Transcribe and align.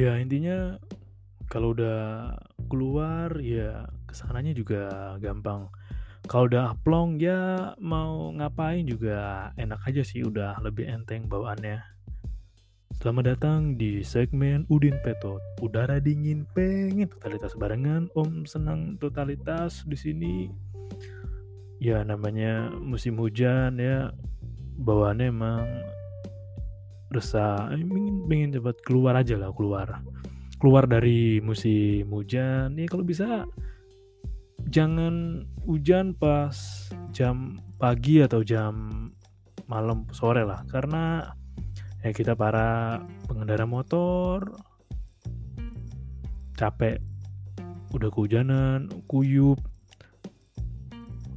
Ya 0.00 0.16
intinya 0.16 0.80
kalau 1.52 1.76
udah 1.76 2.32
keluar 2.72 3.36
ya 3.36 3.84
ke 4.08 4.16
sananya 4.16 4.56
juga 4.56 5.12
gampang. 5.20 5.68
Kalau 6.24 6.48
udah 6.48 6.72
plong 6.80 7.20
ya 7.20 7.76
mau 7.76 8.32
ngapain 8.32 8.88
juga 8.88 9.52
enak 9.60 9.84
aja 9.84 10.00
sih 10.00 10.24
udah 10.24 10.56
lebih 10.64 10.88
enteng 10.88 11.28
bawaannya. 11.28 11.84
Selamat 12.96 13.36
datang 13.36 13.76
di 13.76 14.00
segmen 14.00 14.64
Udin 14.72 14.96
Petot. 15.04 15.44
Udara 15.60 16.00
dingin 16.00 16.48
pengen 16.56 17.12
totalitas 17.12 17.52
barengan. 17.60 18.08
Om 18.16 18.48
senang 18.48 18.96
totalitas 18.96 19.84
di 19.84 20.00
sini. 20.00 20.36
Ya 21.76 22.00
namanya 22.08 22.72
musim 22.72 23.20
hujan 23.20 23.76
ya 23.76 24.16
bawaannya 24.80 25.28
emang 25.28 25.68
resah. 27.10 27.70
Ingin 27.74 28.26
pengen 28.30 28.50
cepat 28.54 28.80
keluar 28.86 29.18
aja 29.18 29.36
lah 29.36 29.50
keluar. 29.54 30.02
Keluar 30.56 30.86
dari 30.86 31.42
musim 31.42 32.06
hujan. 32.10 32.78
Ya 32.78 32.86
kalau 32.86 33.04
bisa 33.04 33.44
jangan 34.70 35.46
hujan 35.66 36.14
pas 36.14 36.54
jam 37.10 37.58
pagi 37.80 38.22
atau 38.22 38.44
jam 38.44 39.08
malam 39.66 40.06
sore 40.10 40.42
lah 40.42 40.66
karena 40.68 41.34
ya 42.02 42.10
kita 42.10 42.34
para 42.34 43.00
pengendara 43.30 43.64
motor 43.64 44.50
capek 46.58 47.00
udah 47.90 48.10
kehujanan 48.12 48.92
kuyup 49.08 49.58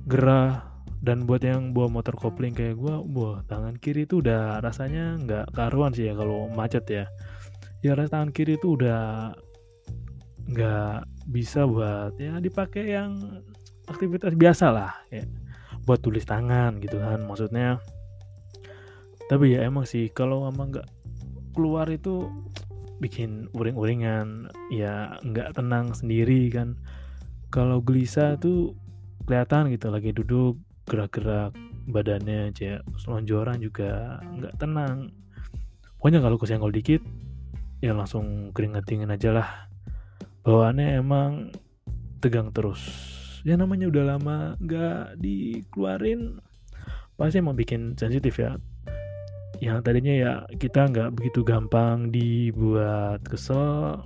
gerah 0.03 0.72
dan 1.03 1.27
buat 1.27 1.43
yang 1.43 1.75
bawa 1.75 1.91
motor 1.91 2.15
kopling 2.15 2.55
kayak 2.55 2.79
gue 2.79 2.95
buah 2.95 3.43
tangan 3.51 3.75
kiri 3.75 4.07
itu 4.07 4.23
udah 4.23 4.63
rasanya 4.63 5.19
nggak 5.19 5.51
karuan 5.51 5.91
sih 5.91 6.07
ya 6.07 6.15
kalau 6.15 6.47
macet 6.47 6.87
ya. 6.87 7.05
Ya 7.83 7.99
tangan 7.99 8.31
kiri 8.31 8.55
itu 8.55 8.79
udah 8.79 9.35
nggak 10.47 11.03
bisa 11.27 11.67
buat 11.67 12.15
ya 12.15 12.39
dipakai 12.39 12.95
yang 12.95 13.19
aktivitas 13.87 14.35
biasa 14.35 14.71
lah 14.71 14.91
ya 15.11 15.27
buat 15.83 15.99
tulis 15.99 16.23
tangan 16.23 16.79
gitu 16.79 16.95
kan 17.03 17.19
maksudnya. 17.27 17.83
Tapi 19.27 19.59
ya 19.59 19.67
emang 19.67 19.83
sih 19.83 20.07
kalau 20.07 20.47
emang 20.47 20.71
nggak 20.71 20.87
keluar 21.51 21.91
itu 21.91 22.31
bikin 23.03 23.51
uring-uringan 23.51 24.47
ya 24.71 25.19
nggak 25.19 25.59
tenang 25.59 25.91
sendiri 25.91 26.47
kan. 26.47 26.79
Kalau 27.51 27.83
gelisah 27.83 28.39
tuh 28.39 28.71
kelihatan 29.27 29.67
gitu 29.75 29.91
lagi 29.91 30.15
duduk 30.15 30.55
gerak-gerak 30.83 31.55
badannya 31.87 32.51
aja 32.51 32.79
selonjoran 32.99 33.59
juga 33.59 34.19
nggak 34.23 34.55
tenang. 34.59 35.11
Pokoknya 35.99 36.19
kalau 36.19 36.35
kesenggol 36.35 36.75
dikit 36.75 36.99
ya 37.79 37.95
langsung 37.95 38.51
keringat 38.51 38.83
dingin 38.87 39.11
aja 39.11 39.31
lah. 39.31 39.49
Bawaannya 40.43 40.99
emang 40.99 41.31
tegang 42.19 42.51
terus. 42.51 42.83
Ya 43.43 43.59
namanya 43.59 43.91
udah 43.91 44.03
lama 44.15 44.37
nggak 44.59 45.19
dikeluarin. 45.19 46.39
Pasti 47.15 47.39
emang 47.39 47.55
bikin 47.55 47.95
sensitif 47.95 48.39
ya. 48.39 48.55
Yang 49.63 49.79
tadinya 49.87 50.13
ya 50.15 50.31
kita 50.59 50.91
nggak 50.91 51.15
begitu 51.15 51.43
gampang 51.47 52.11
dibuat 52.11 53.23
kesel 53.23 54.03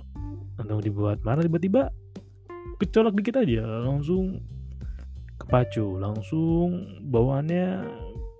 atau 0.58 0.78
dibuat 0.82 1.22
marah 1.22 1.46
tiba-tiba 1.46 1.90
kecolok 2.78 3.14
dikit 3.14 3.42
aja 3.42 3.62
langsung 3.82 4.42
kepacu 5.38 5.96
langsung 5.96 7.00
bawaannya 7.08 7.86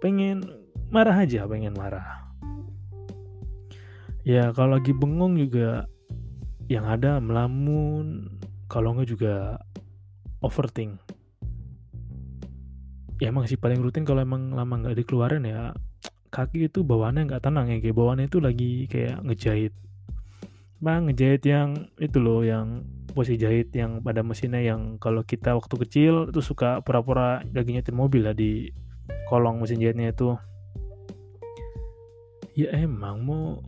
pengen 0.03 0.43
marah 0.91 1.15
aja 1.15 1.47
pengen 1.47 1.75
marah. 1.79 2.27
Ya 4.27 4.53
kalau 4.53 4.77
lagi 4.77 4.93
bengong 4.93 5.41
juga 5.41 5.89
yang 6.69 6.85
ada 6.85 7.17
melamun 7.23 8.37
kalau 8.69 8.93
nggak 8.93 9.09
juga 9.09 9.57
overthink. 10.45 11.01
Ya 13.19 13.33
emang 13.35 13.49
sih 13.49 13.59
paling 13.59 13.81
rutin 13.81 14.07
kalau 14.07 14.23
emang 14.23 14.53
lama 14.53 14.85
nggak 14.85 14.99
dikeluarin 15.03 15.49
ya 15.49 15.75
kaki 16.29 16.69
itu 16.69 16.85
bawaannya 16.85 17.25
nggak 17.25 17.43
tenang 17.43 17.73
ya 17.73 17.81
kayak 17.81 17.97
bawaannya 17.97 18.27
itu 18.29 18.39
lagi 18.39 18.71
kayak 18.87 19.25
ngejahit 19.25 19.75
bang 20.79 21.11
ngejahit 21.11 21.43
yang 21.43 21.91
itu 21.99 22.19
loh 22.23 22.47
yang 22.47 22.87
posisi 23.11 23.43
jahit 23.43 23.75
yang 23.75 23.99
pada 23.99 24.23
mesinnya 24.23 24.63
yang 24.63 24.95
kalau 25.03 25.27
kita 25.27 25.59
waktu 25.59 25.75
kecil 25.83 26.31
itu 26.31 26.39
suka 26.39 26.79
pura-pura 26.87 27.43
lagi 27.51 27.75
nyetir 27.75 27.91
mobil 27.91 28.23
lah 28.23 28.37
di 28.37 28.71
kolong 29.27 29.59
mesin 29.59 29.83
jahitnya 29.83 30.15
itu. 30.15 30.39
Ya 32.55 32.75
emang 32.79 33.27
mau 33.27 33.59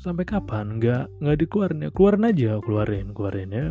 sampai 0.00 0.24
kapan? 0.24 0.80
Nggak 0.80 1.12
nggak 1.20 1.36
dikeluarin 1.44 1.84
ya? 1.84 1.90
Keluarin 1.92 2.28
aja 2.28 2.50
keluarin 2.64 3.06
keluarin 3.12 3.50
ya. 3.52 3.66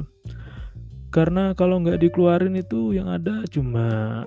Karena 1.10 1.54
kalau 1.58 1.82
nggak 1.82 2.02
dikeluarin 2.02 2.58
itu 2.58 2.94
yang 2.94 3.10
ada 3.10 3.46
cuma 3.50 4.22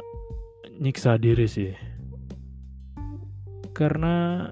nyiksa 0.82 1.18
diri 1.18 1.46
sih. 1.46 1.74
Karena 3.74 4.48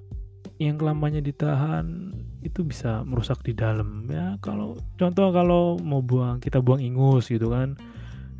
yang 0.62 0.78
kelamanya 0.78 1.18
ditahan 1.18 2.14
itu 2.44 2.62
bisa 2.62 3.02
merusak 3.02 3.42
di 3.42 3.56
dalam. 3.56 4.06
Ya 4.06 4.38
kalau 4.38 4.78
contoh 5.00 5.34
kalau 5.34 5.76
mau 5.82 6.04
buang 6.04 6.38
kita 6.38 6.62
buang 6.62 6.82
ingus 6.82 7.30
gitu 7.30 7.50
kan. 7.50 7.74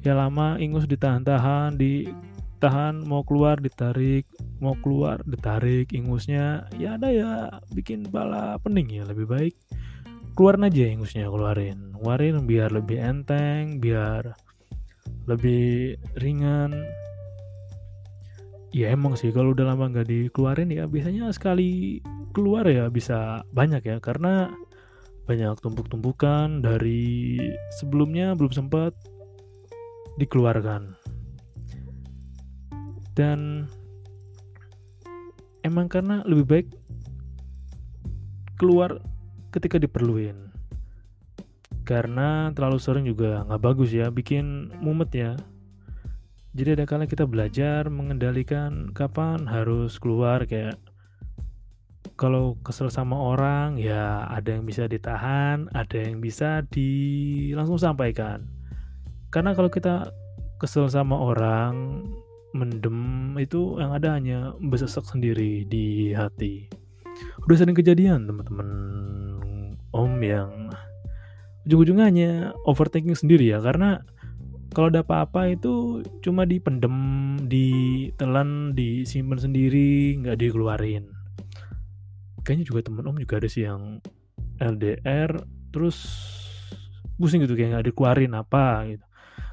Ya 0.05 0.13
lama 0.13 0.61
ingus 0.61 0.85
ditahan-tahan 0.85 1.81
ditahan 1.81 3.01
mau 3.03 3.25
keluar 3.25 3.57
ditarik 3.59 4.29
mau 4.61 4.77
keluar 4.79 5.25
ditarik 5.27 5.91
ingusnya. 5.91 6.71
Ya 6.79 7.01
ada 7.01 7.09
ya 7.11 7.31
bikin 7.73 8.07
bala 8.13 8.61
pening 8.63 8.93
ya 8.93 9.05
lebih 9.09 9.27
baik 9.27 9.55
keluarin 10.35 10.67
aja 10.67 10.85
ingusnya 10.91 11.31
keluarin. 11.31 11.95
Keluarin 11.95 12.45
biar 12.45 12.75
lebih 12.75 12.99
enteng 12.99 13.79
biar 13.79 14.35
lebih 15.25 15.97
ringan 16.21 16.75
ya 18.75 18.91
emang 18.91 19.15
sih 19.15 19.31
kalau 19.31 19.55
udah 19.55 19.71
lama 19.71 19.87
nggak 19.87 20.11
dikeluarin 20.11 20.75
ya 20.75 20.91
biasanya 20.91 21.31
sekali 21.31 22.03
keluar 22.35 22.67
ya 22.67 22.91
bisa 22.91 23.47
banyak 23.55 23.87
ya 23.87 24.03
karena 24.03 24.51
banyak 25.31 25.55
tumpuk-tumpukan 25.63 26.59
dari 26.59 27.39
sebelumnya 27.79 28.35
belum 28.35 28.51
sempat 28.51 28.93
dikeluarkan. 30.19 30.99
Dan 33.15 33.71
emang 35.63 35.87
karena 35.87 36.27
lebih 36.27 36.45
baik 36.45 36.69
keluar 38.59 38.99
ketika 39.55 39.79
diperluin. 39.79 40.51
Karena 41.87 42.51
terlalu 42.53 42.79
sering 42.83 43.07
juga 43.07 43.47
nggak 43.49 43.63
bagus 43.63 43.95
ya 43.95 44.11
bikin 44.11 44.75
mumet 44.83 45.15
ya 45.15 45.33
jadi 46.55 46.79
ada 46.79 46.87
kala 46.87 47.11
kita 47.11 47.27
belajar 47.27 47.91
mengendalikan 47.91 48.95
kapan 48.95 49.43
harus 49.43 49.99
keluar 49.99 50.47
kayak 50.47 50.79
kalau 52.15 52.55
kesel 52.63 52.87
sama 52.95 53.19
orang 53.19 53.75
ya 53.75 54.23
ada 54.31 54.55
yang 54.55 54.63
bisa 54.63 54.87
ditahan 54.87 55.67
ada 55.75 55.99
yang 55.99 56.23
bisa 56.23 56.63
di 56.71 57.51
langsung 57.59 57.75
sampaikan. 57.75 58.47
Karena 59.35 59.51
kalau 59.51 59.67
kita 59.67 60.15
kesel 60.63 60.87
sama 60.87 61.19
orang 61.19 62.07
mendem 62.55 63.35
itu 63.43 63.83
yang 63.83 63.91
ada 63.91 64.15
hanya 64.15 64.55
besesek 64.63 65.03
sendiri 65.11 65.67
di 65.67 66.15
hati. 66.15 66.71
Udah 67.51 67.59
sering 67.59 67.75
kejadian 67.75 68.31
teman-teman 68.31 68.71
om 69.91 70.15
yang 70.23 70.71
ujung-ujungnya 71.67 72.55
overthinking 72.63 73.19
sendiri 73.19 73.51
ya 73.51 73.59
karena 73.59 74.07
kalau 74.75 74.91
ada 74.91 75.07
apa-apa 75.07 75.55
itu 75.55 76.03
cuma 76.19 76.43
dipendem, 76.43 77.39
ditelan, 77.47 78.75
disimpan 78.75 79.39
sendiri, 79.39 80.19
nggak 80.19 80.35
dikeluarin. 80.43 81.15
Kayaknya 82.43 82.65
juga 82.67 82.81
temen 82.83 83.07
om 83.07 83.17
juga 83.17 83.39
ada 83.39 83.49
sih 83.49 83.65
yang 83.65 84.03
LDR 84.59 85.31
terus 85.71 85.97
pusing 87.15 87.47
gitu 87.47 87.55
kayak 87.55 87.79
nggak 87.79 87.87
dikeluarin 87.95 88.35
apa 88.35 88.83
gitu. 88.91 89.07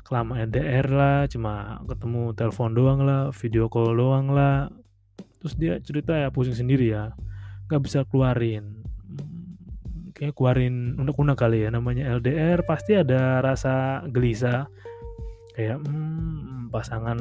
Kelama 0.10 0.42
LDR 0.42 0.90
lah, 0.90 1.30
cuma 1.30 1.86
ketemu 1.86 2.34
telepon 2.34 2.74
doang 2.74 3.00
lah, 3.06 3.30
video 3.32 3.70
call 3.70 3.94
doang 3.94 4.34
lah. 4.34 4.74
Terus 5.40 5.54
dia 5.56 5.78
cerita 5.80 6.18
ya 6.18 6.34
pusing 6.34 6.58
sendiri 6.58 6.98
ya, 6.98 7.14
nggak 7.70 7.82
bisa 7.86 8.04
keluarin. 8.10 8.82
Kayak 10.18 10.34
keluarin 10.34 10.98
unek-unek 10.98 11.38
kali 11.38 11.64
ya 11.64 11.70
namanya 11.70 12.10
LDR 12.18 12.66
pasti 12.66 12.98
ada 12.98 13.40
rasa 13.40 14.02
gelisah 14.10 14.66
kayak 15.56 15.84
hmm, 15.84 16.72
pasangan 16.72 17.20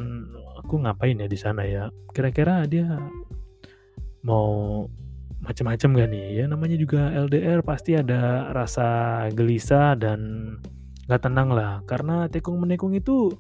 aku 0.62 0.82
ngapain 0.86 1.18
ya 1.18 1.26
di 1.26 1.38
sana 1.38 1.66
ya? 1.66 1.90
Kira-kira 2.14 2.64
dia 2.70 2.98
mau 4.22 4.86
macam-macam 5.40 5.88
gak 5.96 6.10
nih? 6.12 6.26
Ya 6.40 6.44
namanya 6.46 6.76
juga 6.76 7.10
LDR 7.10 7.64
pasti 7.64 7.96
ada 7.96 8.52
rasa 8.52 9.26
gelisah 9.34 9.96
dan 9.98 10.20
nggak 11.10 11.22
tenang 11.26 11.50
lah. 11.50 11.82
Karena 11.90 12.30
tekung 12.30 12.62
menekung 12.62 12.94
itu 12.94 13.34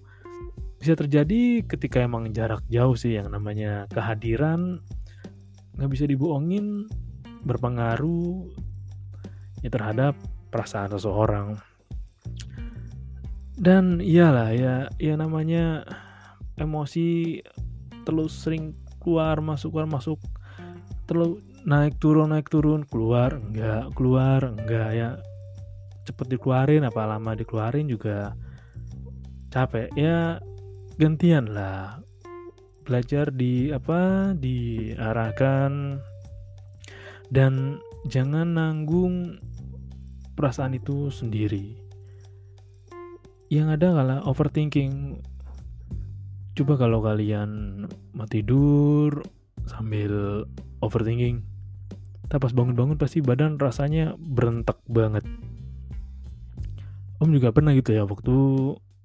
bisa 0.80 0.96
terjadi 0.96 1.62
ketika 1.68 2.00
emang 2.00 2.32
jarak 2.32 2.64
jauh 2.66 2.98
sih 2.98 3.14
yang 3.14 3.30
namanya 3.30 3.86
kehadiran. 3.94 4.82
Nggak 5.78 5.90
bisa 5.92 6.04
dibohongin 6.10 6.90
berpengaruh 7.46 8.48
ya 9.64 9.70
terhadap 9.72 10.16
perasaan 10.50 10.92
seseorang 10.92 11.56
dan 13.60 14.00
iyalah 14.00 14.56
ya 14.56 14.88
ya 14.96 15.20
namanya 15.20 15.84
emosi 16.56 17.44
terlalu 18.08 18.32
sering 18.32 18.64
keluar 19.04 19.36
masuk 19.44 19.76
keluar 19.76 19.88
masuk 20.00 20.16
terlalu 21.04 21.44
naik 21.68 22.00
turun 22.00 22.32
naik 22.32 22.48
turun 22.48 22.88
keluar 22.88 23.36
enggak 23.36 23.92
keluar 23.92 24.40
enggak 24.56 24.88
ya. 24.96 25.08
Cepet 26.08 26.26
dikeluarin 26.32 26.88
apa 26.88 27.04
lama 27.04 27.36
dikeluarin 27.36 27.84
juga 27.84 28.32
capek 29.52 29.92
ya 29.92 30.40
gantian 30.96 31.52
lah. 31.52 32.00
Belajar 32.88 33.28
di 33.28 33.68
apa 33.68 34.32
diarahkan. 34.40 36.00
Dan 37.28 37.76
jangan 38.08 38.56
nanggung 38.56 39.38
perasaan 40.34 40.74
itu 40.74 41.12
sendiri 41.12 41.89
yang 43.50 43.68
ada 43.68 43.90
kalah 43.90 44.20
overthinking. 44.24 45.18
Coba 46.54 46.78
kalau 46.78 47.02
kalian 47.02 47.84
mau 48.14 48.26
tidur 48.30 49.26
sambil 49.66 50.46
overthinking 50.80 51.50
tapi 52.30 52.46
pas 52.46 52.54
bangun-bangun 52.54 52.94
pasti 52.94 53.18
badan 53.18 53.58
rasanya 53.58 54.14
berentak 54.14 54.78
banget. 54.86 55.26
Om 57.18 57.34
juga 57.34 57.50
pernah 57.50 57.74
gitu 57.74 57.90
ya 57.90 58.06
waktu 58.06 58.32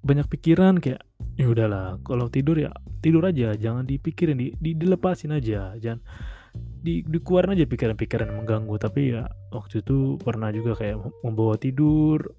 banyak 0.06 0.30
pikiran 0.30 0.78
kayak 0.78 1.02
ya 1.34 1.50
udahlah 1.50 1.98
kalau 2.06 2.30
tidur 2.30 2.54
ya 2.54 2.70
tidur 3.02 3.26
aja 3.26 3.58
jangan 3.58 3.82
dipikirin 3.82 4.38
di, 4.38 4.54
di 4.56 4.78
dilepasin 4.78 5.34
aja 5.34 5.74
jangan 5.74 6.00
di 6.56 7.02
dikeluarin 7.02 7.58
aja 7.58 7.66
pikiran-pikiran 7.66 8.30
mengganggu. 8.30 8.78
Tapi 8.78 9.18
ya 9.18 9.26
waktu 9.50 9.82
itu 9.82 10.22
pernah 10.22 10.54
juga 10.54 10.78
kayak 10.78 11.02
membawa 11.26 11.58
tidur 11.58 12.30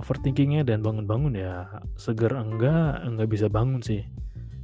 overthinkingnya 0.00 0.64
dan 0.64 0.80
bangun-bangun 0.80 1.36
ya 1.36 1.68
seger 2.00 2.32
enggak 2.32 3.04
enggak 3.04 3.28
bisa 3.28 3.46
bangun 3.52 3.84
sih. 3.84 4.00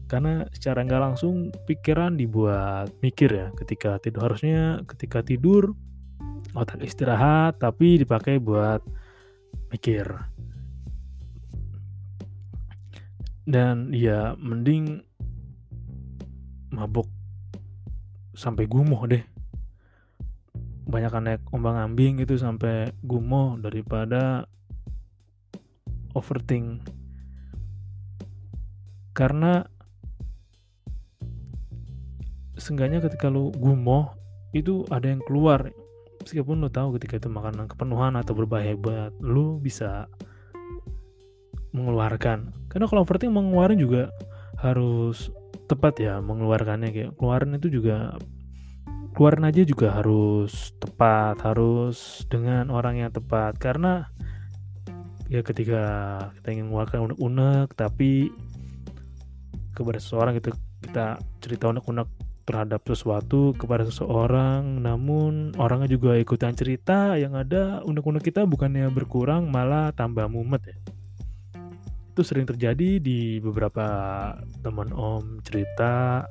Karena 0.08 0.48
secara 0.50 0.80
enggak 0.80 1.02
langsung 1.12 1.52
pikiran 1.68 2.16
dibuat 2.16 2.88
mikir 3.04 3.28
ya 3.28 3.46
ketika 3.52 4.00
tidur 4.00 4.32
harusnya 4.32 4.80
ketika 4.88 5.20
tidur 5.20 5.76
otak 6.56 6.80
istirahat 6.80 7.60
tapi 7.60 8.00
dipakai 8.00 8.40
buat 8.40 8.80
mikir. 9.68 10.08
Dan 13.46 13.94
ya 13.94 14.34
mending 14.40 15.04
mabuk 16.74 17.06
sampai 18.34 18.64
gumoh 18.66 19.04
deh. 19.06 19.22
Banyak 20.86 21.12
naik 21.18 21.42
ombang 21.50 21.78
ambing 21.78 22.22
gitu 22.22 22.38
sampai 22.38 22.94
gumoh 23.02 23.58
daripada 23.58 24.46
overthink. 26.16 26.80
Karena 29.12 29.64
seenggaknya 32.56 33.04
ketika 33.04 33.28
lu 33.28 33.52
gumoh 33.52 34.16
itu 34.56 34.88
ada 34.88 35.12
yang 35.12 35.20
keluar. 35.24 35.68
Meskipun 36.24 36.58
lu 36.58 36.72
tahu 36.72 36.98
ketika 36.98 37.22
itu 37.22 37.28
makanan 37.30 37.70
kepenuhan 37.70 38.18
atau 38.18 38.34
berbahaya 38.34 38.74
buat 38.74 39.14
lu 39.22 39.60
bisa 39.62 40.10
mengeluarkan. 41.70 42.50
Karena 42.72 42.88
kalau 42.88 43.04
overthink 43.04 43.30
mengeluarkan 43.30 43.78
juga 43.78 44.02
harus 44.58 45.30
tepat 45.68 46.00
ya 46.00 46.18
mengeluarkannya. 46.24 46.90
Kayak 46.90 47.12
keluarin 47.20 47.60
itu 47.60 47.68
juga 47.68 48.16
keluarin 49.16 49.48
aja 49.48 49.64
juga 49.64 49.96
harus 49.96 50.76
tepat 50.76 51.40
harus 51.44 52.24
dengan 52.26 52.72
orang 52.72 53.06
yang 53.06 53.12
tepat. 53.12 53.60
Karena 53.60 54.08
ya 55.26 55.42
ketika 55.42 55.82
kita 56.38 56.48
ingin 56.54 56.70
mengeluarkan 56.70 57.10
unek-unek 57.10 57.74
tapi 57.74 58.30
kepada 59.74 59.98
seseorang 59.98 60.38
gitu 60.38 60.54
kita 60.86 61.18
cerita 61.42 61.74
unek-unek 61.74 62.08
terhadap 62.46 62.86
sesuatu 62.86 63.50
kepada 63.58 63.82
seseorang 63.82 64.78
namun 64.78 65.50
orangnya 65.58 65.90
juga 65.90 66.14
ikutan 66.14 66.54
cerita 66.54 67.18
yang 67.18 67.34
ada 67.34 67.82
unek-unek 67.82 68.22
kita 68.22 68.46
bukannya 68.46 68.86
berkurang 68.94 69.50
malah 69.50 69.90
tambah 69.90 70.30
mumet 70.30 70.62
ya. 70.62 70.78
Itu 72.14 72.22
sering 72.24 72.46
terjadi 72.46 73.02
di 73.02 73.42
beberapa 73.42 73.84
teman 74.62 74.94
om 74.94 75.42
cerita. 75.42 76.24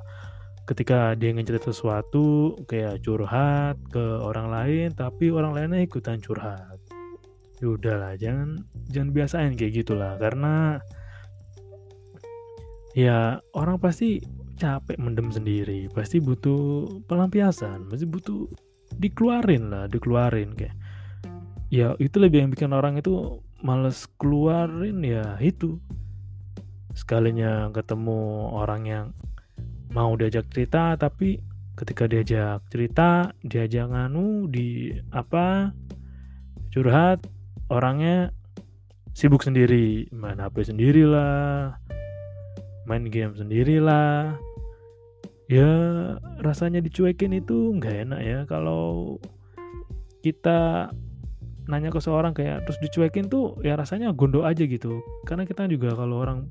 Ketika 0.66 1.14
dia 1.14 1.30
ingin 1.30 1.46
cerita 1.46 1.70
sesuatu 1.70 2.58
kayak 2.66 3.04
curhat 3.06 3.78
ke 3.92 4.02
orang 4.18 4.50
lain 4.50 4.88
tapi 4.98 5.30
orang 5.30 5.54
lainnya 5.54 5.86
ikutan 5.86 6.18
curhat 6.18 6.85
ya 7.56 7.66
udahlah 7.72 8.12
jangan 8.20 8.62
jangan 8.92 9.10
biasain 9.12 9.52
kayak 9.56 9.84
gitulah. 9.84 10.16
Karena 10.20 10.80
ya 12.96 13.40
orang 13.52 13.76
pasti 13.76 14.24
capek 14.56 14.96
mendem 14.96 15.28
sendiri 15.28 15.92
pasti 15.92 16.16
butuh 16.16 16.88
pelampiasan 17.04 17.92
pasti 17.92 18.08
butuh 18.08 18.48
dikeluarin 18.96 19.68
lah 19.68 19.84
dikeluarin 19.86 20.56
kayak. 20.56 20.76
Ya 21.68 21.98
itu 21.98 22.16
lebih 22.22 22.46
yang 22.46 22.50
bikin 22.54 22.70
orang 22.72 22.96
itu 22.96 23.42
males 23.60 24.06
keluarin 24.16 25.02
ya 25.02 25.36
itu. 25.42 25.82
Sekalinya 26.96 27.68
ketemu 27.74 28.54
orang 28.56 28.82
yang 28.88 29.06
mau 29.92 30.14
diajak 30.16 30.48
cerita 30.48 30.96
tapi 30.96 31.42
ketika 31.76 32.08
diajak 32.08 32.64
cerita 32.72 33.36
diajak 33.44 33.92
nganu 33.92 34.48
di 34.48 34.96
apa 35.12 35.76
curhat 36.72 37.20
orangnya 37.72 38.30
sibuk 39.16 39.42
sendiri 39.42 40.06
main 40.12 40.38
HP 40.38 40.70
sendirilah 40.70 41.76
main 42.86 43.04
game 43.10 43.34
sendirilah. 43.34 44.38
Ya 45.46 45.70
rasanya 46.42 46.82
dicuekin 46.82 47.34
itu 47.34 47.74
nggak 47.78 48.06
enak 48.08 48.20
ya. 48.22 48.38
Kalau 48.46 49.18
kita 50.22 50.90
nanya 51.66 51.90
ke 51.90 51.98
seorang 51.98 52.30
kayak 52.30 52.62
terus 52.62 52.78
dicuekin 52.78 53.26
tuh 53.26 53.58
ya 53.62 53.74
rasanya 53.74 54.14
gondo 54.14 54.46
aja 54.46 54.62
gitu. 54.62 55.02
Karena 55.26 55.46
kita 55.46 55.66
juga 55.66 55.94
kalau 55.94 56.22
orang 56.22 56.46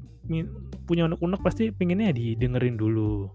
punya 0.87 1.07
unek-unek 1.07 1.41
pasti 1.43 1.71
pinginnya 1.71 2.11
didengerin 2.11 2.75
dulu. 2.75 3.31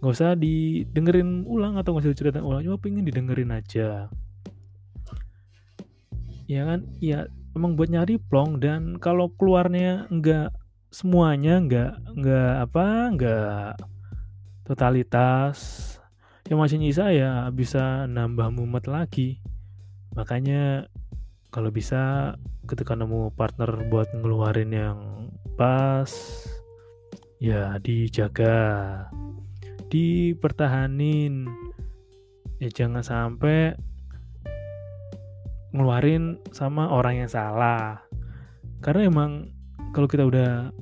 Nggak 0.00 0.12
usah 0.12 0.32
didengerin 0.36 1.44
ulang 1.44 1.76
atau 1.76 1.96
nggak 1.96 2.12
diceritain 2.12 2.44
ulang 2.44 2.64
cuma 2.64 2.80
pengen 2.80 3.04
didengerin 3.04 3.52
aja 3.52 4.08
ya 6.48 6.64
kan? 6.64 6.80
Ya 6.98 7.28
emang 7.52 7.76
buat 7.76 7.92
nyari 7.92 8.16
plong 8.18 8.58
dan 8.58 8.96
kalau 8.98 9.30
keluarnya 9.36 10.08
enggak 10.08 10.50
semuanya 10.88 11.60
enggak 11.60 11.92
enggak 12.16 12.52
apa 12.64 12.84
enggak 13.12 13.72
totalitas 14.64 15.58
yang 16.48 16.64
masih 16.64 16.80
nyisa 16.80 17.12
ya 17.12 17.52
bisa 17.52 18.08
nambah 18.08 18.48
mumet 18.48 18.88
lagi. 18.88 19.44
Makanya 20.16 20.88
kalau 21.52 21.68
bisa 21.68 22.32
ketika 22.64 22.96
nemu 22.96 23.36
partner 23.36 23.68
buat 23.92 24.08
ngeluarin 24.16 24.72
yang 24.72 24.98
pas 25.60 26.08
ya 27.36 27.76
dijaga 27.80 29.04
dipertahanin. 29.92 31.48
Ya 32.58 32.68
jangan 32.72 33.04
sampai 33.04 33.76
ngeluarin 35.78 36.42
sama 36.50 36.90
orang 36.90 37.22
yang 37.22 37.30
salah. 37.30 38.02
Karena 38.82 39.06
emang 39.06 39.54
kalau 39.94 40.10
kita 40.10 40.26
udah 40.26 40.74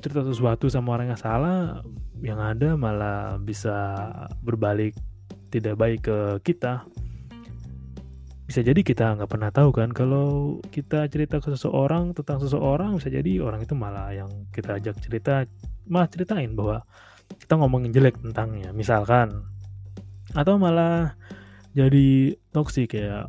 cerita 0.00 0.22
sesuatu 0.22 0.68
sama 0.68 0.94
orang 0.94 1.10
yang 1.10 1.20
salah 1.20 1.80
yang 2.20 2.38
ada 2.40 2.76
malah 2.76 3.36
bisa 3.40 4.06
berbalik 4.44 4.96
tidak 5.48 5.76
baik 5.80 6.00
ke 6.04 6.18
kita. 6.44 6.84
Bisa 8.46 8.62
jadi 8.62 8.78
kita 8.78 9.18
nggak 9.18 9.30
pernah 9.30 9.50
tahu 9.50 9.74
kan 9.74 9.90
kalau 9.90 10.60
kita 10.70 11.10
cerita 11.10 11.42
ke 11.42 11.50
seseorang 11.50 12.14
tentang 12.14 12.38
seseorang 12.38 12.94
bisa 12.94 13.10
jadi 13.10 13.42
orang 13.42 13.66
itu 13.66 13.74
malah 13.74 14.14
yang 14.14 14.30
kita 14.54 14.78
ajak 14.78 15.02
cerita 15.02 15.42
malah 15.90 16.06
ceritain 16.06 16.54
bahwa 16.54 16.86
kita 17.42 17.58
ngomongin 17.58 17.90
jelek 17.90 18.22
tentangnya 18.22 18.70
misalkan. 18.70 19.42
Atau 20.36 20.60
malah 20.62 21.18
jadi 21.74 22.38
toksik 22.54 22.94
kayak 22.94 23.26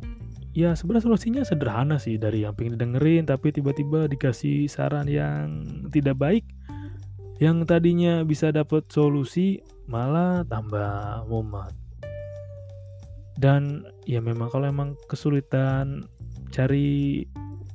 ya 0.56 0.76
sebenarnya 0.76 1.04
solusinya 1.08 1.42
sederhana 1.44 1.96
sih 2.00 2.16
dari 2.16 2.44
yang 2.44 2.56
pengen 2.56 2.80
dengerin 2.80 3.24
tapi 3.28 3.52
tiba-tiba 3.52 4.08
dikasih 4.08 4.66
saran 4.66 5.06
yang 5.06 5.64
tidak 5.92 6.16
baik 6.18 6.44
yang 7.38 7.62
tadinya 7.62 8.26
bisa 8.26 8.50
dapat 8.50 8.90
solusi 8.90 9.62
malah 9.86 10.42
tambah 10.50 11.22
mumet. 11.30 11.70
Dan 13.38 13.86
ya 14.02 14.18
memang 14.18 14.50
kalau 14.50 14.66
emang 14.66 14.98
kesulitan 15.06 16.10
cari 16.50 17.22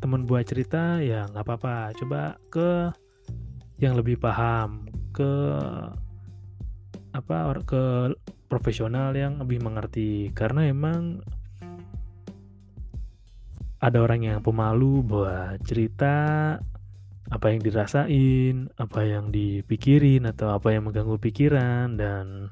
teman 0.04 0.28
buat 0.28 0.44
cerita 0.44 1.00
ya 1.00 1.32
nggak 1.32 1.48
apa-apa. 1.48 1.96
Coba 1.96 2.36
ke 2.52 2.92
yang 3.80 3.96
lebih 3.96 4.20
paham 4.20 4.84
ke 5.16 5.32
apa 7.16 7.56
ke 7.64 8.12
profesional 8.52 9.16
yang 9.16 9.40
lebih 9.40 9.64
mengerti. 9.64 10.28
Karena 10.36 10.68
emang 10.68 11.24
ada 13.84 14.00
orang 14.00 14.24
yang 14.24 14.40
pemalu 14.40 15.04
buat 15.04 15.60
cerita 15.68 16.16
apa 17.28 17.46
yang 17.52 17.60
dirasain, 17.60 18.72
apa 18.80 19.04
yang 19.04 19.28
dipikirin 19.28 20.24
atau 20.24 20.56
apa 20.56 20.72
yang 20.72 20.88
mengganggu 20.88 21.20
pikiran 21.20 22.00
dan 22.00 22.48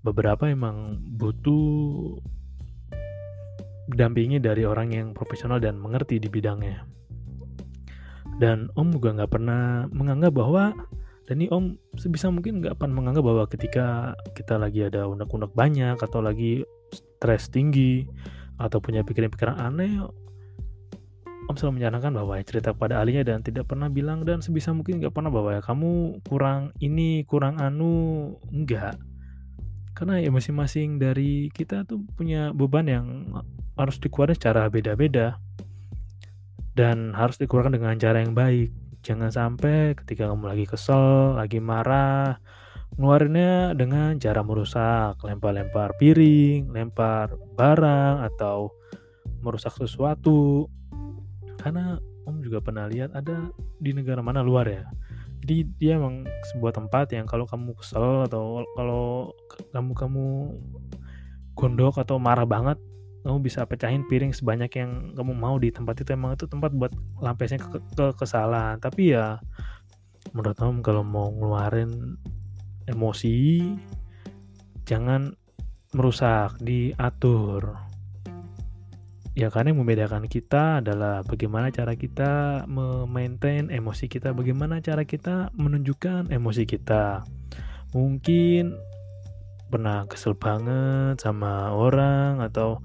beberapa 0.00 0.48
emang 0.48 0.96
butuh 1.20 2.16
dampingi 3.92 4.40
dari 4.40 4.64
orang 4.64 4.88
yang 4.96 5.06
profesional 5.12 5.60
dan 5.60 5.76
mengerti 5.76 6.16
di 6.16 6.32
bidangnya. 6.32 6.88
Dan 8.40 8.72
Om 8.72 8.96
juga 8.96 9.12
nggak 9.20 9.32
pernah 9.32 9.84
menganggap 9.92 10.32
bahwa 10.32 10.72
dan 11.28 11.44
ini 11.44 11.52
Om 11.52 11.76
sebisa 12.00 12.32
mungkin 12.32 12.64
nggak 12.64 12.80
pernah 12.80 12.96
menganggap 12.96 13.24
bahwa 13.24 13.44
ketika 13.52 14.16
kita 14.32 14.56
lagi 14.56 14.88
ada 14.88 15.04
unek-unek 15.04 15.52
banyak 15.52 16.00
atau 16.00 16.24
lagi 16.24 16.64
stres 16.88 17.52
tinggi 17.52 18.08
atau 18.56 18.80
punya 18.80 19.04
pikiran-pikiran 19.04 19.60
aneh 19.60 20.00
Om 21.48 21.56
selalu 21.56 21.80
menyarankan 21.80 22.12
bahwa 22.12 22.36
ya 22.36 22.44
cerita 22.44 22.76
pada 22.76 23.00
ahlinya 23.00 23.24
dan 23.24 23.40
tidak 23.40 23.72
pernah 23.72 23.88
bilang 23.88 24.20
dan 24.20 24.44
sebisa 24.44 24.76
mungkin 24.76 25.00
nggak 25.00 25.16
pernah 25.16 25.32
bahwa 25.32 25.56
ya 25.56 25.62
kamu 25.64 26.20
kurang 26.28 26.76
ini, 26.84 27.24
kurang 27.24 27.56
anu, 27.56 28.36
enggak. 28.52 29.00
Karena 29.96 30.20
ya 30.20 30.28
masing-masing 30.28 31.00
dari 31.00 31.48
kita 31.48 31.88
tuh 31.88 32.04
punya 32.14 32.52
beban 32.52 32.84
yang 32.84 33.06
harus 33.80 33.96
dikeluarkan 33.96 34.36
secara 34.36 34.62
beda-beda. 34.68 35.40
Dan 36.76 37.16
harus 37.16 37.40
dikeluarkan 37.40 37.80
dengan 37.80 37.96
cara 37.96 38.22
yang 38.22 38.36
baik. 38.36 38.70
Jangan 39.02 39.32
sampai 39.32 39.96
ketika 39.98 40.28
kamu 40.28 40.52
lagi 40.52 40.68
kesel, 40.68 41.34
lagi 41.34 41.64
marah, 41.64 42.38
ngeluarinnya 42.94 43.72
dengan 43.72 44.20
cara 44.20 44.44
merusak, 44.44 45.16
lempar-lempar 45.24 45.96
piring, 45.96 46.70
lempar 46.70 47.34
barang, 47.56 48.22
atau 48.30 48.70
merusak 49.42 49.74
sesuatu 49.74 50.70
karena 51.58 51.98
om 52.24 52.40
juga 52.44 52.62
pernah 52.62 52.86
lihat 52.86 53.12
ada 53.16 53.50
di 53.80 53.90
negara 53.90 54.22
mana 54.22 54.44
luar 54.44 54.66
ya. 54.68 54.84
Jadi 55.42 55.56
dia 55.78 55.96
emang 55.96 56.26
sebuah 56.54 56.74
tempat 56.74 57.14
yang 57.14 57.24
kalau 57.24 57.46
kamu 57.46 57.74
kesel 57.78 58.26
atau 58.26 58.62
kalau 58.74 59.32
kamu 59.70 59.92
kamu 59.94 60.26
gondok 61.54 61.98
atau 62.02 62.18
marah 62.18 62.46
banget 62.46 62.78
kamu 63.26 63.42
bisa 63.42 63.66
pecahin 63.66 64.06
piring 64.06 64.30
sebanyak 64.30 64.70
yang 64.78 65.12
kamu 65.14 65.34
mau 65.34 65.58
di 65.58 65.74
tempat 65.74 66.00
itu. 66.00 66.14
Emang 66.14 66.34
itu 66.38 66.46
tempat 66.46 66.70
buat 66.74 66.94
lampiasnya 67.18 67.58
ke, 67.60 67.78
ke 67.94 68.06
kesalahan. 68.14 68.78
Tapi 68.78 69.14
ya 69.14 69.38
menurut 70.34 70.58
om 70.60 70.80
kalau 70.84 71.02
mau 71.06 71.30
ngeluarin 71.32 72.18
emosi 72.88 73.62
jangan 74.88 75.32
merusak 75.92 76.56
diatur 76.60 77.87
Ya 79.38 79.54
karena 79.54 79.70
yang 79.70 79.86
membedakan 79.86 80.26
kita 80.26 80.82
adalah 80.82 81.22
bagaimana 81.22 81.70
cara 81.70 81.94
kita 81.94 82.66
memaintain 82.66 83.70
emosi 83.70 84.10
kita, 84.10 84.34
bagaimana 84.34 84.82
cara 84.82 85.06
kita 85.06 85.54
menunjukkan 85.54 86.34
emosi 86.34 86.66
kita. 86.66 87.22
Mungkin 87.94 88.74
pernah 89.70 90.10
kesel 90.10 90.34
banget 90.34 91.22
sama 91.22 91.70
orang 91.70 92.42
atau 92.42 92.82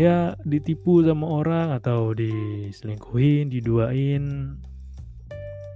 ya 0.00 0.32
ditipu 0.48 1.04
sama 1.04 1.28
orang 1.44 1.76
atau 1.76 2.16
diselingkuhin, 2.16 3.52
diduain. 3.52 4.56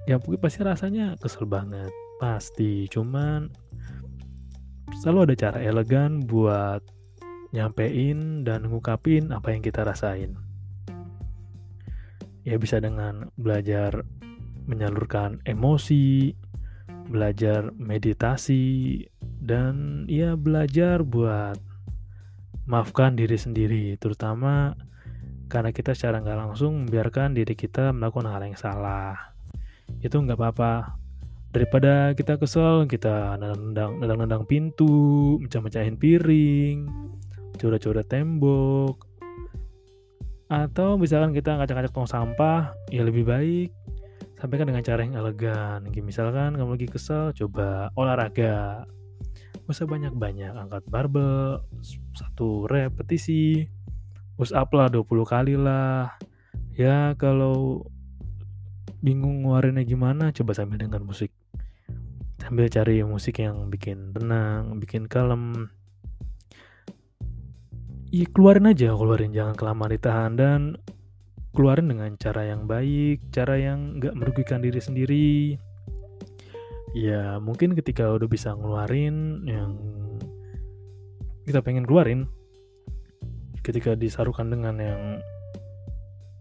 Ya 0.09 0.17
mungkin 0.17 0.41
pasti 0.41 0.65
rasanya 0.65 1.21
kesel 1.21 1.45
banget, 1.45 1.93
pasti. 2.17 2.89
Cuman 2.89 3.53
selalu 5.05 5.29
ada 5.29 5.35
cara 5.37 5.59
elegan 5.61 6.25
buat 6.25 6.81
nyampein 7.51 8.47
dan 8.47 8.67
ngungkapin 8.67 9.35
apa 9.35 9.51
yang 9.55 9.63
kita 9.63 9.83
rasain. 9.83 10.39
Ya 12.47 12.57
bisa 12.57 12.81
dengan 12.81 13.29
belajar 13.37 14.07
menyalurkan 14.65 15.43
emosi, 15.45 16.33
belajar 17.11 17.75
meditasi, 17.75 19.05
dan 19.43 20.07
ya 20.07 20.39
belajar 20.39 21.03
buat 21.03 21.59
maafkan 22.71 23.19
diri 23.19 23.35
sendiri, 23.35 23.99
terutama 23.99 24.79
karena 25.51 25.75
kita 25.75 25.91
secara 25.99 26.23
nggak 26.23 26.39
langsung 26.39 26.87
membiarkan 26.87 27.35
diri 27.35 27.59
kita 27.59 27.91
melakukan 27.91 28.31
hal 28.31 28.47
yang 28.47 28.55
salah. 28.55 29.35
Itu 29.99 30.23
nggak 30.23 30.39
apa-apa. 30.39 30.95
Daripada 31.51 32.15
kita 32.15 32.39
kesel, 32.39 32.87
kita 32.87 33.35
nendang-nendang 33.43 34.47
pintu, 34.47 35.35
mecah-mecahin 35.43 35.99
piring, 35.99 36.87
coret-coret 37.61 38.09
tembok. 38.09 39.05
Atau 40.49 40.97
misalkan 40.97 41.37
kita 41.37 41.61
ngacak-ngacak 41.61 41.93
tong 41.93 42.09
sampah 42.09 42.73
ya 42.89 43.05
lebih 43.05 43.29
baik 43.29 43.71
sampaikan 44.41 44.73
dengan 44.73 44.81
cara 44.81 45.05
yang 45.05 45.15
elegan. 45.21 45.85
Misalkan 46.01 46.57
kamu 46.57 46.81
lagi 46.81 46.89
kesel 46.89 47.37
coba 47.37 47.93
olahraga. 47.93 48.89
Usah 49.69 49.85
banyak-banyak 49.85 50.57
angkat 50.57 50.83
barbel 50.89 51.61
satu 52.17 52.65
repetisi 52.67 53.69
push 54.35 54.57
up 54.57 54.73
lah 54.73 54.89
20 54.89 55.05
kali 55.29 55.55
lah. 55.61 56.17
Ya 56.73 57.13
kalau 57.21 57.85
bingung 59.05 59.45
ngeluarinnya 59.45 59.85
gimana 59.85 60.33
coba 60.33 60.57
sambil 60.57 60.81
dengan 60.81 61.05
musik. 61.05 61.31
Sambil 62.41 62.73
cari 62.73 63.05
musik 63.05 63.45
yang 63.45 63.69
bikin 63.69 64.17
tenang 64.17 64.81
bikin 64.81 65.05
kalem 65.05 65.69
ya 68.11 68.27
keluarin 68.31 68.71
aja 68.71 68.95
keluarin. 68.95 69.33
Jangan 69.35 69.55
kelamaan 69.55 69.91
ditahan 69.95 70.33
dan 70.35 70.61
keluarin 71.51 71.91
dengan 71.91 72.15
cara 72.15 72.47
yang 72.47 72.71
baik 72.71 73.35
cara 73.35 73.59
yang 73.59 73.99
nggak 73.99 74.15
merugikan 74.15 74.63
diri 74.63 74.81
sendiri. 74.83 75.31
Ya 76.95 77.39
mungkin 77.39 77.79
ketika 77.79 78.11
udah 78.11 78.27
bisa 78.27 78.55
ngeluarin 78.55 79.47
yang 79.47 79.79
kita 81.47 81.63
pengen 81.63 81.87
keluarin 81.87 82.27
ketika 83.63 83.95
disarukan 83.95 84.51
dengan 84.51 84.75
yang 84.79 85.03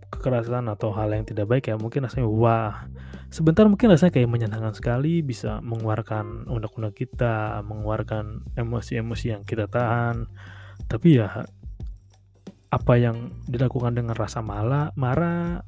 kekerasan 0.10 0.66
atau 0.68 0.90
hal 0.92 1.14
yang 1.14 1.24
tidak 1.24 1.46
baik 1.46 1.70
ya 1.70 1.78
mungkin 1.78 2.04
rasanya 2.04 2.26
wah 2.26 2.90
sebentar 3.30 3.70
mungkin 3.70 3.94
rasanya 3.94 4.18
kayak 4.18 4.30
menyenangkan 4.30 4.74
sekali 4.74 5.22
bisa 5.22 5.62
mengeluarkan 5.62 6.50
undang-undang 6.50 6.94
kita 6.98 7.62
mengeluarkan 7.62 8.50
emosi-emosi 8.58 9.26
yang 9.38 9.42
kita 9.46 9.70
tahan. 9.70 10.26
Tapi 10.90 11.22
ya 11.22 11.46
apa 12.70 12.94
yang 13.02 13.34
dilakukan 13.50 13.98
dengan 13.98 14.14
rasa 14.14 14.46
malah, 14.46 14.94
marah 14.94 15.66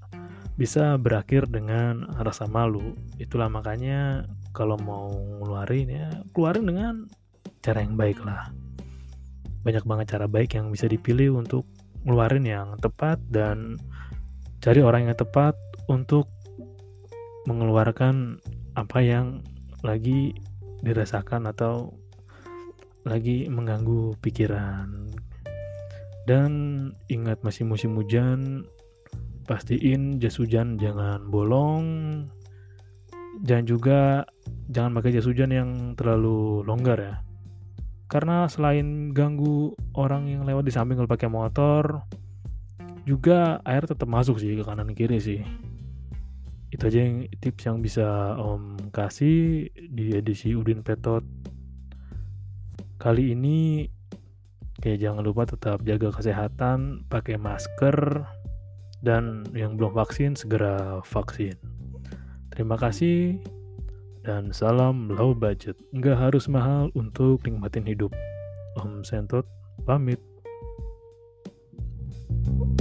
bisa 0.54 0.94
berakhir 1.02 1.50
dengan 1.50 2.06
rasa 2.22 2.46
malu. 2.46 2.94
Itulah 3.18 3.50
makanya 3.50 4.30
kalau 4.54 4.78
mau 4.78 5.10
ngeluarin 5.10 5.90
ya 5.90 6.10
keluarin 6.38 6.66
dengan 6.70 6.94
cara 7.66 7.82
yang 7.82 7.98
baik 7.98 8.22
lah. 8.22 8.54
Banyak 9.66 9.86
banget 9.86 10.18
cara 10.18 10.26
baik 10.30 10.58
yang 10.58 10.70
bisa 10.70 10.86
dipilih 10.86 11.38
untuk 11.38 11.66
ngeluarin 12.06 12.46
yang 12.46 12.78
tepat 12.78 13.18
dan 13.30 13.78
cari 14.62 14.82
orang 14.82 15.10
yang 15.10 15.18
tepat 15.18 15.58
untuk 15.90 16.30
mengeluarkan 17.50 18.38
apa 18.78 19.02
yang 19.02 19.42
lagi 19.82 20.38
dirasakan 20.86 21.50
atau 21.50 21.98
lagi 23.02 23.50
mengganggu 23.50 24.18
pikiran. 24.22 25.10
Dan 26.30 26.52
ingat 27.10 27.42
masih 27.42 27.66
musim 27.66 27.98
hujan, 27.98 28.70
pastiin 29.50 30.22
jas 30.22 30.38
hujan 30.38 30.78
jangan 30.78 31.28
bolong. 31.28 31.86
Jangan 33.42 33.66
juga 33.66 34.00
jangan 34.70 34.94
pakai 35.02 35.18
jas 35.18 35.26
hujan 35.26 35.50
yang 35.50 35.70
terlalu 35.98 36.62
longgar 36.64 37.00
ya. 37.02 37.16
Karena 38.12 38.46
selain 38.52 39.16
ganggu 39.16 39.72
orang 39.96 40.28
yang 40.28 40.44
lewat 40.44 40.68
di 40.68 40.74
samping 40.76 41.00
kalau 41.00 41.10
pakai 41.10 41.32
motor, 41.32 42.04
juga 43.08 43.64
air 43.66 43.88
tetap 43.88 44.06
masuk 44.06 44.38
sih 44.38 44.54
ke 44.60 44.64
kanan 44.68 44.94
kiri 44.94 45.18
sih. 45.18 45.42
Itu 46.72 46.88
aja 46.88 47.04
yang 47.04 47.28
tips 47.40 47.68
yang 47.68 47.84
bisa 47.84 48.36
Om 48.40 48.92
kasih 48.96 49.68
di 49.76 50.16
edisi 50.16 50.56
Udin 50.56 50.86
Petot 50.86 51.24
kali 53.02 53.36
ini. 53.36 53.88
Oke, 54.82 54.98
jangan 54.98 55.22
lupa 55.22 55.46
tetap 55.46 55.86
jaga 55.86 56.10
kesehatan, 56.10 57.06
pakai 57.06 57.38
masker, 57.38 58.26
dan 59.06 59.46
yang 59.54 59.78
belum 59.78 59.94
vaksin 59.94 60.34
segera 60.34 61.06
vaksin. 61.06 61.54
Terima 62.50 62.82
kasih 62.82 63.38
dan 64.26 64.50
salam 64.50 65.14
low 65.14 65.38
budget. 65.38 65.78
Nggak 65.94 66.18
harus 66.18 66.50
mahal 66.50 66.90
untuk 66.98 67.46
nikmatin 67.46 67.86
hidup. 67.86 68.10
Om 68.82 69.06
Sentot 69.06 69.46
pamit. 69.86 70.18
thank 72.42 72.81